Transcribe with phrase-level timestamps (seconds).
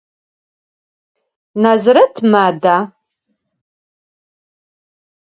[1.63, 2.77] Назирэт мада?